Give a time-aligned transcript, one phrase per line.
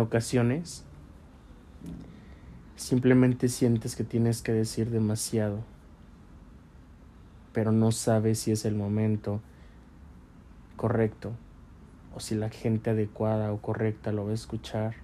[0.00, 0.84] ocasiones
[2.76, 5.60] simplemente sientes que tienes que decir demasiado,
[7.52, 9.40] pero no sabes si es el momento
[10.76, 11.32] correcto
[12.14, 14.94] o si la gente adecuada o correcta lo va a escuchar,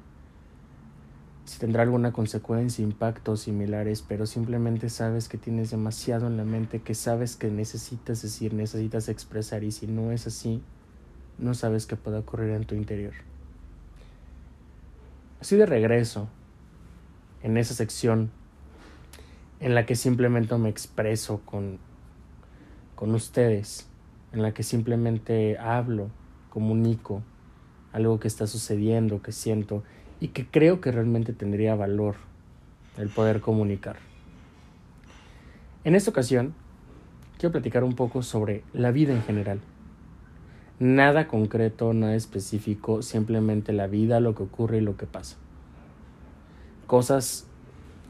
[1.44, 6.81] si tendrá alguna consecuencia, impactos similares, pero simplemente sabes que tienes demasiado en la mente,
[6.81, 10.61] que sabes que necesitas decir, necesitas expresar y si no es así,
[11.39, 13.13] no sabes qué puede ocurrir en tu interior.
[15.40, 16.29] Así de regreso,
[17.43, 18.31] en esa sección
[19.61, 21.79] en la que simplemente me expreso con,
[22.95, 23.89] con ustedes,
[24.32, 26.11] en la que simplemente hablo,
[26.50, 27.22] comunico
[27.93, 29.82] algo que está sucediendo, que siento
[30.21, 32.17] y que creo que realmente tendría valor
[32.98, 33.97] el poder comunicar.
[35.84, 36.55] En esta ocasión,
[37.39, 39.61] quiero platicar un poco sobre la vida en general.
[40.79, 45.37] Nada concreto, nada específico, simplemente la vida, lo que ocurre y lo que pasa.
[46.87, 47.47] Cosas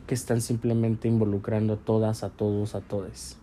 [0.08, 3.38] que están simplemente involucrando a todas, a todos, a todes.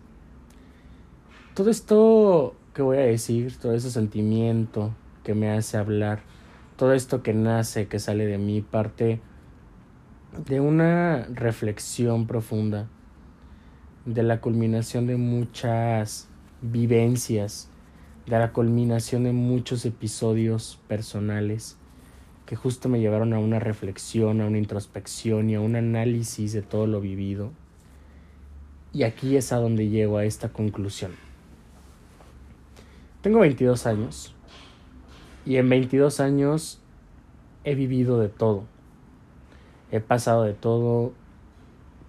[1.54, 6.20] Todo esto que voy a decir, todo ese sentimiento que me hace hablar,
[6.76, 9.20] todo esto que nace, que sale de mí, parte
[10.46, 12.88] de una reflexión profunda,
[14.04, 16.28] de la culminación de muchas
[16.60, 17.70] vivencias,
[18.26, 21.76] de la culminación de muchos episodios personales
[22.46, 26.62] que justo me llevaron a una reflexión, a una introspección y a un análisis de
[26.62, 27.52] todo lo vivido.
[28.92, 31.12] Y aquí es a donde llego a esta conclusión.
[33.22, 34.34] Tengo 22 años
[35.46, 36.80] y en 22 años
[37.64, 38.64] he vivido de todo.
[39.90, 41.12] He pasado de todo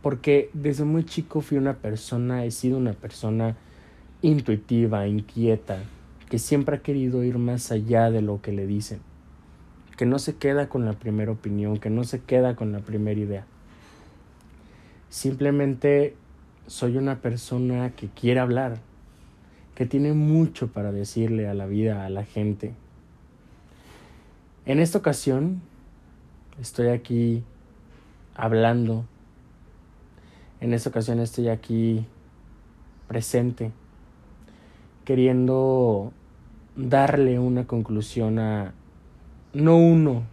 [0.02, 3.56] porque desde muy chico fui una persona, he sido una persona
[4.22, 5.80] intuitiva, inquieta,
[6.36, 9.00] que siempre ha querido ir más allá de lo que le dicen,
[9.95, 13.18] que no se queda con la primera opinión, que no se queda con la primera
[13.18, 13.46] idea.
[15.09, 16.13] Simplemente
[16.68, 18.79] soy una persona que quiere hablar,
[19.75, 22.74] que tiene mucho para decirle a la vida, a la gente.
[24.66, 25.62] En esta ocasión
[26.59, 27.45] estoy aquí
[28.35, 29.06] hablando,
[30.59, 32.06] en esta ocasión estoy aquí
[33.07, 33.72] presente
[35.06, 36.12] queriendo
[36.75, 38.74] darle una conclusión a
[39.53, 40.24] no uno,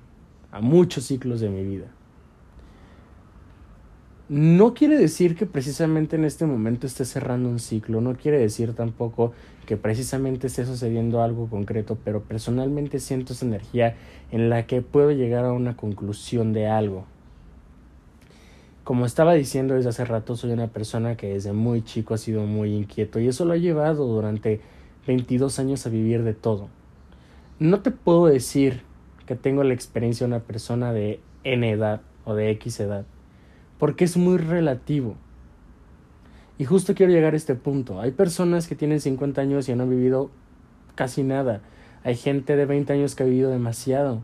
[0.51, 1.87] a muchos ciclos de mi vida.
[4.29, 8.73] No quiere decir que precisamente en este momento esté cerrando un ciclo, no quiere decir
[8.75, 9.33] tampoco
[9.67, 13.97] que precisamente esté sucediendo algo concreto, pero personalmente siento esa energía
[14.31, 17.05] en la que puedo llegar a una conclusión de algo.
[18.85, 22.45] Como estaba diciendo desde hace rato, soy una persona que desde muy chico ha sido
[22.47, 24.61] muy inquieto y eso lo ha llevado durante
[25.07, 26.69] 22 años a vivir de todo.
[27.59, 28.83] No te puedo decir
[29.27, 33.05] que tengo la experiencia de una persona de N edad o de X edad,
[33.79, 35.17] porque es muy relativo.
[36.59, 38.01] Y justo quiero llegar a este punto.
[38.01, 40.31] Hay personas que tienen 50 años y no han vivido
[40.95, 41.63] casi nada.
[42.05, 44.23] Hay gente de 20 años que ha vivido demasiado.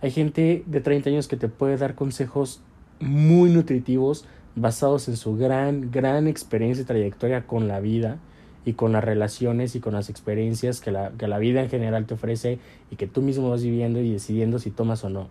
[0.00, 2.60] Hay gente de 30 años que te puede dar consejos
[3.00, 8.18] muy nutritivos basados en su gran, gran experiencia y trayectoria con la vida
[8.66, 12.04] y con las relaciones y con las experiencias que la, que la vida en general
[12.04, 12.58] te ofrece
[12.90, 15.28] y que tú mismo vas viviendo y decidiendo si tomas o no.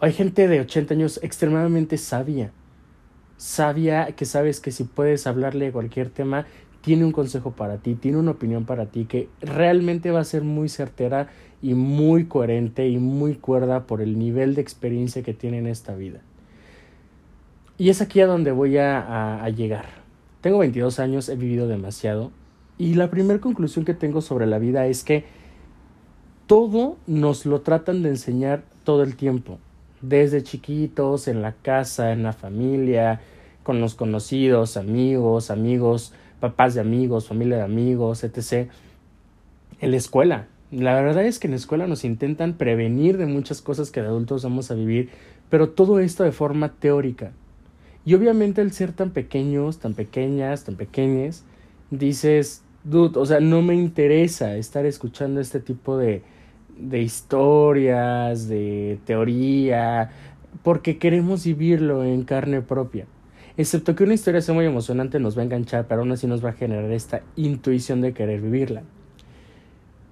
[0.00, 2.50] Hay gente de 80 años extremadamente sabia,
[3.36, 6.46] sabia que sabes que si puedes hablarle de cualquier tema,
[6.80, 10.42] tiene un consejo para ti, tiene una opinión para ti que realmente va a ser
[10.42, 11.28] muy certera
[11.62, 15.94] y muy coherente y muy cuerda por el nivel de experiencia que tiene en esta
[15.94, 16.20] vida.
[17.76, 19.99] Y es aquí a donde voy a, a, llegar.
[20.40, 22.32] Tengo 22 años, he vivido demasiado
[22.80, 25.24] y la primera conclusión que tengo sobre la vida es que
[26.46, 29.58] todo nos lo tratan de enseñar todo el tiempo,
[30.00, 33.20] desde chiquitos, en la casa, en la familia,
[33.62, 38.70] con los conocidos, amigos, amigos, papás de amigos, familia de amigos, etc.
[39.78, 43.60] En la escuela, la verdad es que en la escuela nos intentan prevenir de muchas
[43.60, 45.10] cosas que de adultos vamos a vivir,
[45.50, 47.32] pero todo esto de forma teórica.
[48.04, 51.44] Y obviamente al ser tan pequeños, tan pequeñas, tan pequeñas,
[51.90, 56.22] dices, dude, o sea, no me interesa estar escuchando este tipo de,
[56.78, 60.10] de historias, de teoría,
[60.62, 63.06] porque queremos vivirlo en carne propia.
[63.56, 66.42] Excepto que una historia sea muy emocionante, nos va a enganchar, pero aún así nos
[66.44, 68.82] va a generar esta intuición de querer vivirla.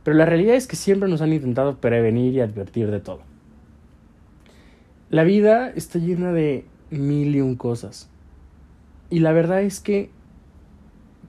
[0.04, 3.20] Pero la realidad es que siempre nos han intentado prevenir y advertir de todo.
[5.10, 8.08] La vida está llena de mil y un cosas.
[9.10, 10.10] Y la verdad es que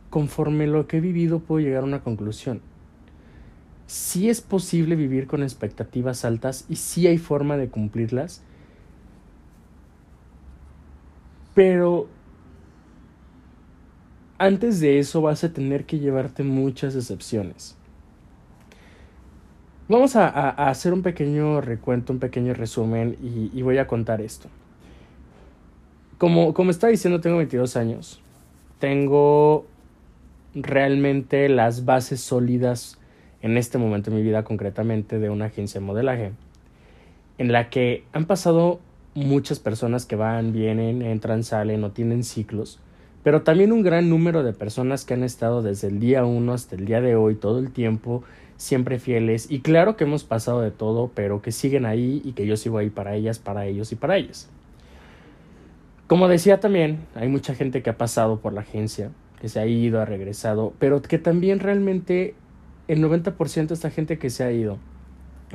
[0.09, 2.61] conforme lo que he vivido puedo llegar a una conclusión.
[3.87, 8.43] sí es posible vivir con expectativas altas y sí hay forma de cumplirlas,
[11.55, 12.07] pero
[14.37, 17.75] antes de eso vas a tener que llevarte muchas excepciones.
[19.89, 24.47] Vamos a, hacer un pequeño recuento, un pequeño resumen y, voy a contar esto.
[26.19, 28.21] Como, como estaba diciendo, tengo 22 años.
[28.77, 29.65] Tengo
[30.53, 32.99] realmente las bases sólidas
[33.41, 36.31] en este momento de mi vida concretamente de una agencia de modelaje
[37.39, 38.79] en la que han pasado
[39.15, 42.79] muchas personas que van, vienen, entran, salen o tienen ciclos,
[43.23, 46.75] pero también un gran número de personas que han estado desde el día uno hasta
[46.75, 48.23] el día de hoy, todo el tiempo,
[48.57, 52.45] siempre fieles, y claro que hemos pasado de todo, pero que siguen ahí y que
[52.45, 54.49] yo sigo ahí para ellas, para ellos y para ellas.
[56.09, 59.67] Como decía también, hay mucha gente que ha pasado por la agencia, que se ha
[59.67, 62.33] ido, ha regresado, pero que también realmente
[62.87, 64.79] el 90% de esta gente que se ha ido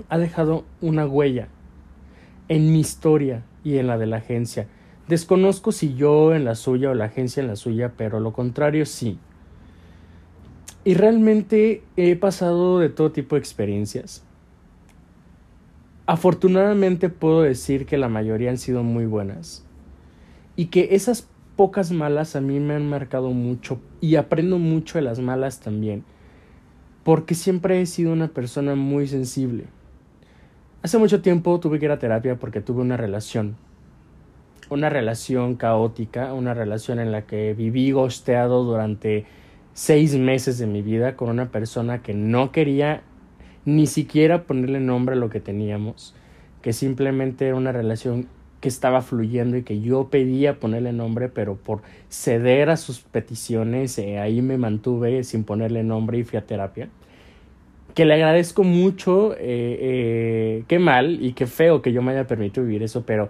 [0.08, 1.48] ha dejado una huella
[2.46, 4.68] en mi historia y en la de la agencia.
[5.08, 8.86] Desconozco si yo en la suya o la agencia en la suya, pero lo contrario
[8.86, 9.18] sí.
[10.84, 14.22] Y realmente he pasado de todo tipo de experiencias.
[16.06, 19.64] Afortunadamente puedo decir que la mayoría han sido muy buenas.
[20.56, 25.02] Y que esas pocas malas a mí me han marcado mucho y aprendo mucho de
[25.02, 26.04] las malas también
[27.04, 29.66] porque siempre he sido una persona muy sensible.
[30.82, 33.56] Hace mucho tiempo tuve que ir a terapia porque tuve una relación,
[34.70, 39.26] una relación caótica, una relación en la que viví gosteado durante
[39.74, 43.02] seis meses de mi vida con una persona que no quería
[43.66, 46.14] ni siquiera ponerle nombre a lo que teníamos,
[46.62, 48.28] que simplemente era una relación
[48.64, 53.98] que estaba fluyendo y que yo pedía ponerle nombre, pero por ceder a sus peticiones,
[53.98, 56.88] eh, ahí me mantuve sin ponerle nombre y fui a terapia.
[57.92, 62.26] Que le agradezco mucho, eh, eh, qué mal y qué feo que yo me haya
[62.26, 63.28] permitido vivir eso, pero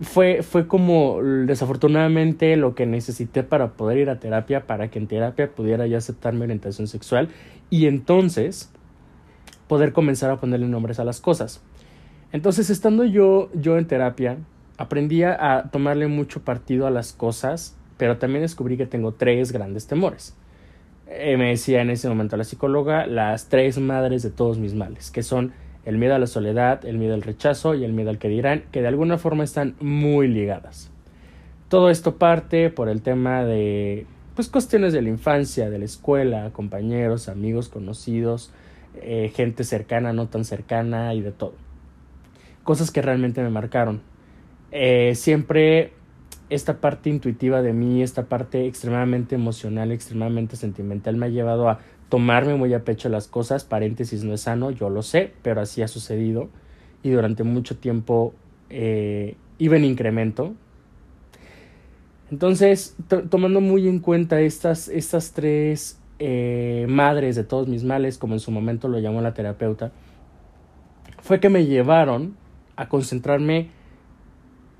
[0.00, 5.08] fue, fue como desafortunadamente lo que necesité para poder ir a terapia, para que en
[5.08, 7.28] terapia pudiera yo aceptar mi orientación sexual
[7.70, 8.72] y entonces
[9.66, 11.60] poder comenzar a ponerle nombres a las cosas.
[12.30, 14.38] Entonces, estando yo, yo en terapia,
[14.80, 19.86] aprendí a tomarle mucho partido a las cosas, pero también descubrí que tengo tres grandes
[19.86, 20.34] temores.
[21.06, 25.10] Eh, me decía en ese momento la psicóloga las tres madres de todos mis males,
[25.10, 25.52] que son
[25.84, 28.64] el miedo a la soledad, el miedo al rechazo y el miedo al que dirán,
[28.72, 30.90] que de alguna forma están muy ligadas.
[31.68, 36.48] Todo esto parte por el tema de pues cuestiones de la infancia, de la escuela,
[36.54, 38.50] compañeros, amigos, conocidos,
[39.02, 41.52] eh, gente cercana, no tan cercana y de todo.
[42.64, 44.08] Cosas que realmente me marcaron.
[44.72, 45.92] Eh, siempre
[46.48, 51.78] esta parte intuitiva de mí, esta parte extremadamente emocional, extremadamente sentimental, me ha llevado a
[52.08, 53.64] tomarme muy a pecho las cosas.
[53.64, 56.48] Paréntesis no es sano, yo lo sé, pero así ha sucedido.
[57.02, 58.34] Y durante mucho tiempo
[58.68, 60.54] eh, iba en incremento.
[62.30, 62.96] Entonces,
[63.28, 68.40] tomando muy en cuenta estas, estas tres eh, madres de todos mis males, como en
[68.40, 69.90] su momento lo llamó la terapeuta,
[71.22, 72.36] fue que me llevaron
[72.76, 73.70] a concentrarme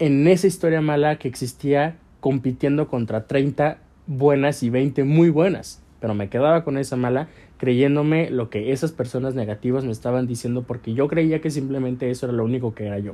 [0.01, 5.83] en esa historia mala que existía compitiendo contra 30 buenas y 20 muy buenas.
[6.01, 7.29] Pero me quedaba con esa mala
[7.59, 12.27] creyéndome lo que esas personas negativas me estaban diciendo porque yo creía que simplemente eso
[12.27, 13.13] era lo único que era yo.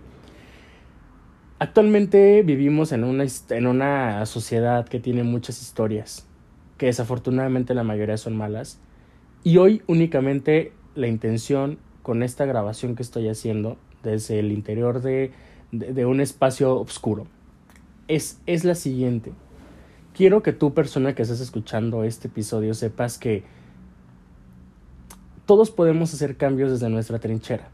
[1.58, 6.28] Actualmente vivimos en una, en una sociedad que tiene muchas historias,
[6.78, 8.78] que desafortunadamente la mayoría son malas,
[9.42, 15.32] y hoy únicamente la intención con esta grabación que estoy haciendo desde el interior de
[15.72, 17.26] de, un espacio oscuro.
[18.08, 19.32] Es, es la siguiente.
[20.14, 23.44] Quiero que tú, persona que estás escuchando este episodio, sepas que
[25.44, 27.68] todos podemos hacer cambios desde nuestra trinchera,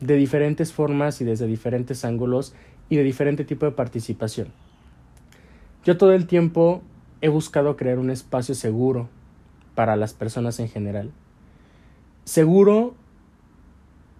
[0.00, 2.54] de diferentes formas y desde diferentes ángulos
[2.88, 4.48] y de diferente tipo de participación.
[5.84, 6.82] Yo todo el tiempo
[7.20, 9.08] he buscado crear un espacio seguro
[9.74, 11.10] para las personas en general.
[12.24, 12.94] Seguro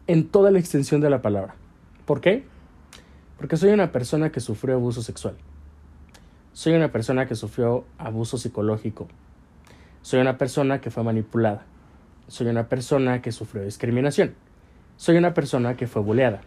[0.06, 1.54] en toda la extensión de la palabra.
[2.04, 2.44] ¿Por qué?
[3.40, 5.34] Porque soy una persona que sufrió abuso sexual.
[6.52, 9.08] Soy una persona que sufrió abuso psicológico.
[10.02, 11.64] Soy una persona que fue manipulada.
[12.28, 14.34] Soy una persona que sufrió discriminación.
[14.98, 16.42] Soy una persona que fue buleada.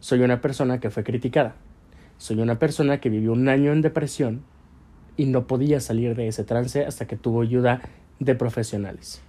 [0.00, 1.54] Soy una persona que fue criticada.
[2.18, 4.42] Soy una persona que vivió un año en depresión
[5.16, 7.82] y no podía salir de ese trance hasta que tuvo ayuda
[8.18, 9.22] de profesionales.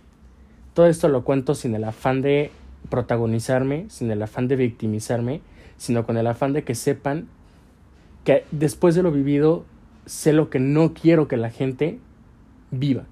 [0.74, 2.50] Todo esto lo cuento sin el afán de
[2.90, 5.42] protagonizarme, sin el afán de victimizarme,
[5.78, 7.28] sino con el afán de que sepan
[8.24, 9.66] que después de lo vivido
[10.06, 12.00] sé lo que no quiero que la gente
[12.72, 13.06] viva.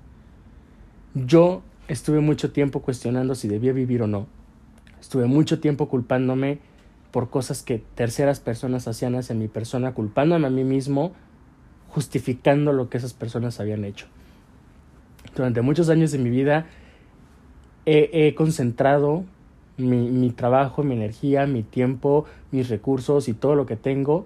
[1.13, 4.25] Yo Estuve mucho tiempo cuestionando si debía vivir o no.
[4.99, 6.57] Estuve mucho tiempo culpándome
[7.11, 11.13] por cosas que terceras personas hacían hacia mi persona, culpándome a mí mismo,
[11.89, 14.07] justificando lo que esas personas habían hecho.
[15.35, 16.65] Durante muchos años de mi vida
[17.85, 19.25] he, concentrado
[19.77, 24.25] mi, mi trabajo, mi energía, mi tiempo, mis recursos y todo lo que tengo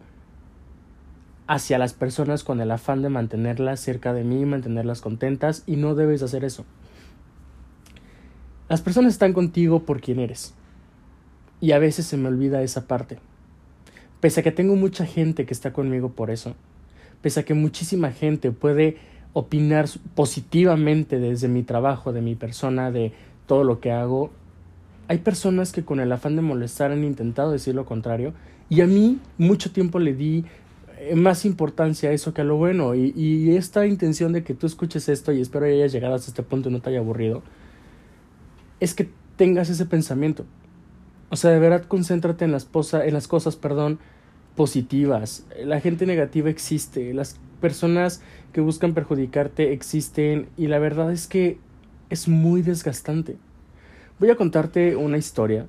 [1.48, 5.96] hacia las personas con el afán de mantenerlas cerca de mí, mantenerlas contentas y no
[5.96, 6.64] debes hacer eso.
[8.70, 10.54] Las personas están contigo por quien eres.
[11.60, 13.18] Y a veces se me olvida esa parte.
[14.20, 16.54] Pese a que tengo mucha gente que está conmigo por eso.
[17.24, 18.98] Pese a que muchísima gente puede
[19.34, 23.12] opinar positivamente desde mi trabajo, de mi persona, de
[23.48, 24.30] todo lo que hago.
[25.10, 28.34] Hay personas que con el afán de molestar han intentado decir lo contrario
[28.70, 30.46] y a mí mucho tiempo le di
[31.00, 34.68] eh, más importancia a eso que a lo bueno y, esta intención de que tú
[34.68, 37.44] escuches esto y espero que hayas llegado hasta este punto y no te haya aburrido
[38.80, 40.46] es que tengas ese pensamiento
[41.30, 44.00] o sea, de verdad concéntrate en las, en las cosas, perdón,
[44.56, 45.46] positivas.
[45.64, 51.60] La gente negativa existe, las personas que buscan perjudicarte existen y la verdad es que
[52.10, 53.38] es muy desgastante.
[54.20, 55.66] Voy a contarte una historia.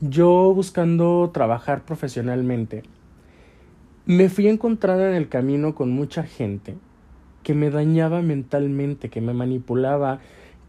[0.00, 2.82] Yo buscando trabajar profesionalmente,
[4.06, 6.76] me fui encontrada en el camino con mucha gente
[7.42, 10.20] que me dañaba mentalmente, que me manipulaba,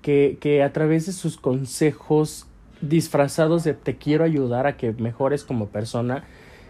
[0.01, 2.47] que, que a través de sus consejos
[2.81, 6.25] disfrazados de te quiero ayudar a que mejores como persona,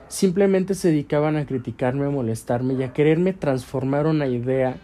[0.09, 4.77] simplemente se dedicaban a criticarme, a molestarme y a quererme transformar una idea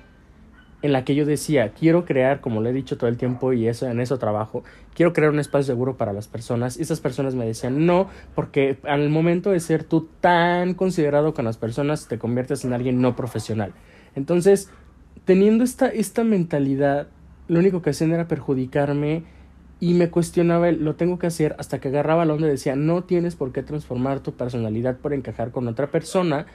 [0.81, 3.67] en la que yo decía, quiero crear, como le he dicho todo el tiempo y
[3.67, 6.77] eso en eso trabajo, quiero crear un espacio seguro para las personas.
[6.77, 11.45] Y esas personas me decían, no, porque al momento de ser tú tan considerado con
[11.45, 13.74] las personas, te conviertes en alguien no profesional.
[14.15, 14.69] Entonces,
[15.25, 17.07] teniendo esta, esta mentalidad,
[17.48, 19.24] lo único que hacían era perjudicarme
[19.81, 23.03] y me cuestionaba lo tengo que hacer hasta que agarraba la onda y decía no
[23.05, 26.48] tienes por qué transformar tu personalidad por encajar con otra persona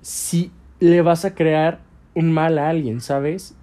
[0.00, 1.78] si le vas a crear
[2.14, 3.54] un mal a alguien, ¿sabes?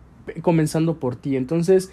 [0.41, 1.35] Comenzando por ti.
[1.35, 1.91] Entonces,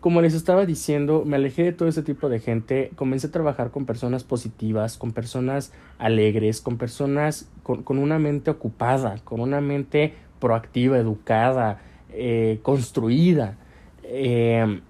[0.00, 3.70] como les estaba diciendo, me alejé de todo ese tipo de gente, comencé a trabajar
[3.70, 9.60] con personas positivas, con personas alegres, con personas con, con una mente ocupada, con una
[9.60, 11.80] mente proactiva, educada,
[12.12, 13.56] eh, construida.
[14.04, 14.80] Eh,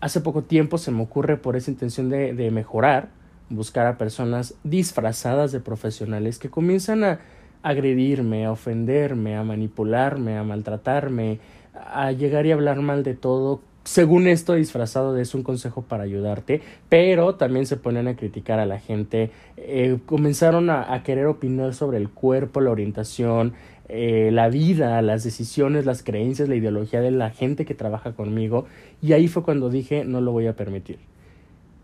[0.00, 3.10] hace poco tiempo se me ocurre por esa intención de, de mejorar,
[3.50, 7.20] buscar a personas disfrazadas de profesionales que comienzan a
[7.62, 11.38] agredirme, a ofenderme, a manipularme, a maltratarme,
[11.74, 13.60] a llegar y hablar mal de todo.
[13.84, 18.60] Según esto disfrazado de es un consejo para ayudarte, pero también se ponen a criticar
[18.60, 23.54] a la gente, eh, comenzaron a, a querer opinar sobre el cuerpo, la orientación,
[23.94, 28.64] eh, la vida, las decisiones, las creencias, la ideología de la gente que trabaja conmigo.
[29.02, 30.98] Y ahí fue cuando dije, no lo voy a permitir.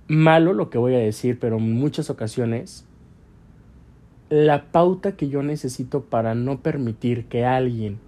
[0.07, 2.87] Malo lo que voy a decir, pero en muchas ocasiones
[4.31, 7.99] la pauta que yo necesito para no permitir que alguien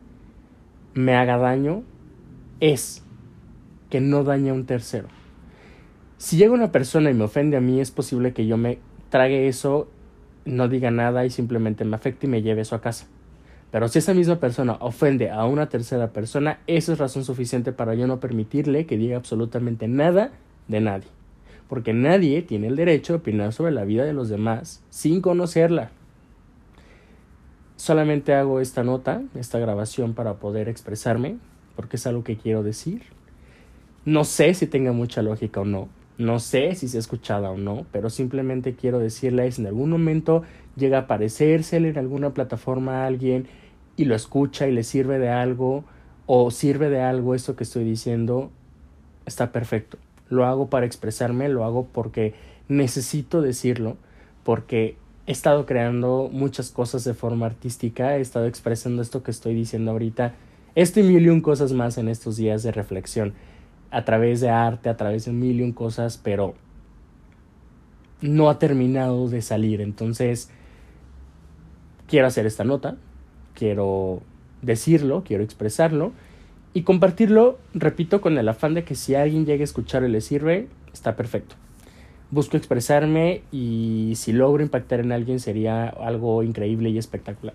[0.94, 1.82] me haga daño
[2.60, 3.02] es
[3.88, 5.08] que no dañe a un tercero.
[6.18, 9.48] Si llega una persona y me ofende a mí, es posible que yo me trague
[9.48, 9.88] eso,
[10.44, 13.06] no diga nada y simplemente me afecte y me lleve eso a casa.
[13.70, 17.94] Pero si esa misma persona ofende a una tercera persona, eso es razón suficiente para
[17.94, 20.32] yo no permitirle que diga absolutamente nada
[20.68, 21.08] de nadie.
[21.68, 25.92] Porque nadie tiene el derecho de opinar sobre la vida de los demás sin conocerla.
[27.80, 31.38] Solamente hago esta nota, esta grabación para poder expresarme,
[31.76, 33.04] porque es algo que quiero decir.
[34.04, 37.86] No sé si tenga mucha lógica o no, no sé si se escuchada o no,
[37.90, 40.42] pero simplemente quiero decirles en algún momento
[40.76, 43.46] llega a aparecérsele en alguna plataforma a alguien
[43.96, 45.84] y lo escucha y le sirve de algo
[46.26, 48.50] o sirve de algo esto que estoy diciendo,
[49.24, 49.96] está perfecto.
[50.28, 52.34] Lo hago para expresarme, lo hago porque
[52.68, 53.96] necesito decirlo,
[54.44, 54.98] porque
[55.30, 59.92] he estado creando muchas cosas de forma artística, he estado expresando esto que estoy diciendo
[59.92, 60.34] ahorita,
[60.74, 63.34] esto y mil y un cosas más en estos días de reflexión,
[63.92, 66.56] a través de arte, a través de mil y un cosas, pero
[68.20, 69.80] no ha terminado de salir.
[69.80, 70.50] Entonces,
[72.08, 72.96] quiero hacer esta nota,
[73.54, 74.22] quiero
[74.62, 76.10] decirlo, quiero expresarlo
[76.74, 80.22] y compartirlo, repito, con el afán de que si alguien llega a escuchar y le
[80.22, 81.54] sirve, está perfecto.
[82.30, 87.54] Busco expresarme y si logro impactar en alguien sería algo increíble y espectacular.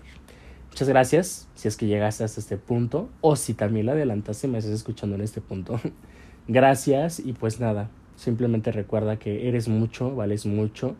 [0.68, 4.50] Muchas gracias si es que llegaste hasta este punto o si también la adelantaste y
[4.50, 5.80] me estás escuchando en este punto.
[6.48, 10.94] gracias y pues nada, simplemente recuerda que eres mucho, vales mucho,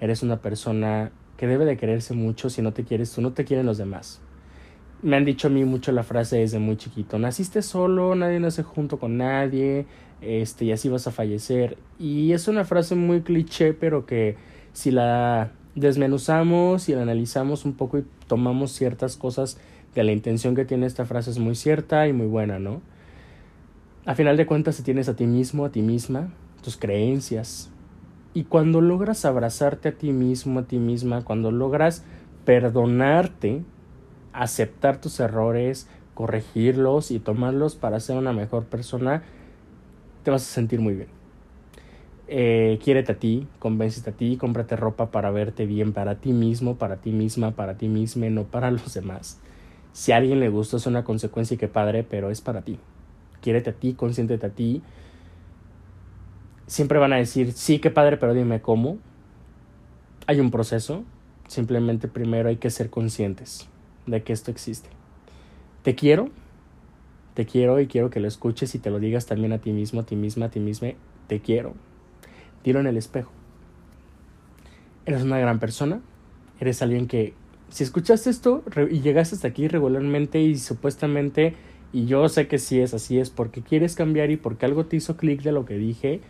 [0.00, 3.44] eres una persona que debe de quererse mucho, si no te quieres tú, no te
[3.44, 4.20] quieren los demás
[5.02, 8.62] me han dicho a mí mucho la frase desde muy chiquito, naciste solo, nadie nace
[8.62, 9.86] junto con nadie,
[10.20, 11.76] este, y así vas a fallecer.
[11.98, 14.36] Y es una frase muy cliché, pero que
[14.72, 19.58] si la desmenuzamos y la analizamos un poco y tomamos ciertas cosas
[19.94, 22.80] de la intención que tiene esta frase es muy cierta y muy buena, ¿no?
[24.04, 26.30] A final de cuentas, si tienes a ti mismo, a ti misma,
[26.62, 27.70] tus creencias.
[28.34, 32.04] Y cuando logras abrazarte a ti mismo, a ti misma, cuando logras
[32.44, 33.62] perdonarte,
[34.38, 39.24] aceptar tus errores, corregirlos y tomarlos para ser una mejor persona,
[40.22, 41.08] te vas a sentir muy bien.
[42.28, 46.76] Eh, quiérete a ti, convéncete a ti, cómprate ropa para verte bien para ti mismo,
[46.76, 49.40] para ti misma, para ti misma, no para los demás.
[49.92, 52.78] Si a alguien le gusta es una consecuencia y qué padre, pero es para ti.
[53.40, 54.82] Quiérete a ti, consiéntete a ti.
[56.66, 58.98] Siempre van a decir, sí, qué padre, pero dime cómo.
[60.26, 61.02] Hay un proceso.
[61.48, 63.68] Simplemente primero hay que ser conscientes
[64.08, 64.88] de que esto existe.
[65.82, 66.30] Te quiero,
[67.34, 70.00] te quiero y quiero que lo escuches y te lo digas también a ti mismo,
[70.00, 70.88] a ti misma, a ti misma,
[71.28, 71.74] te quiero.
[72.62, 73.30] Tiro en el espejo.
[75.06, 76.00] Eres una gran persona,
[76.60, 77.34] eres alguien que,
[77.70, 81.54] si escuchaste esto y llegaste hasta aquí regularmente y supuestamente,
[81.92, 84.96] y yo sé que sí es así, es porque quieres cambiar y porque algo te
[84.96, 86.20] hizo clic de lo que dije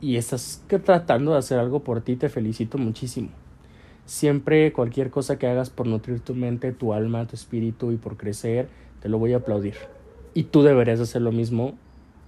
[0.00, 3.30] y estás tratando de hacer algo por ti, te felicito muchísimo.
[4.06, 8.16] Siempre cualquier cosa que hagas por nutrir tu mente, tu alma, tu espíritu y por
[8.16, 8.68] crecer,
[9.00, 9.74] te lo voy a aplaudir.
[10.32, 11.74] Y tú deberías hacer lo mismo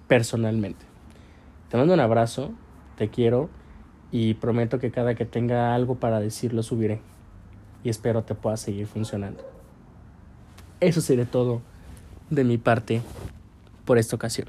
[0.07, 0.85] personalmente.
[1.69, 2.51] Te mando un abrazo,
[2.97, 3.49] te quiero
[4.11, 6.99] y prometo que cada que tenga algo para decir lo subiré.
[7.83, 9.43] Y espero te pueda seguir funcionando.
[10.81, 11.61] Eso sería todo
[12.29, 13.01] de mi parte
[13.85, 14.47] por esta ocasión.